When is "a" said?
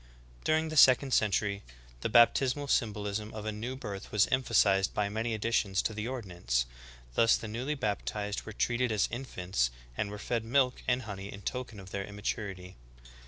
3.45-3.51